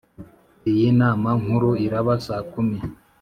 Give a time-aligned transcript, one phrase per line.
[0.71, 2.77] iyi nama nkuru iraba sakumi